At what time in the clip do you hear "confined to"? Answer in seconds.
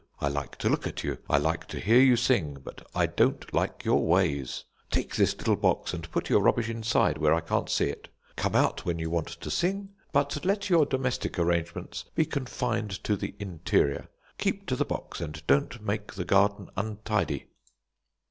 12.25-13.15